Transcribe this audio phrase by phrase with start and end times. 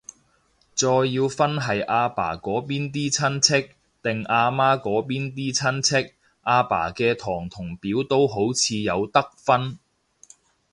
[0.73, 3.69] 再要分係阿爸嗰邊啲親戚，
[4.01, 9.77] 定阿媽嗰邊啲親戚，阿爸嘅堂同表都好似有得分